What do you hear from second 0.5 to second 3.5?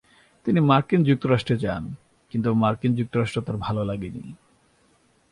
মার্কিন যুক্তরাষ্ট্রে যান; কিন্তু মার্কিন যুক্তরাষ্ট্র